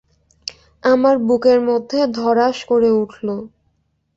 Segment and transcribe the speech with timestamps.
[0.83, 3.27] আমার বুকের মধ্যে ধড়াস করে উঠল।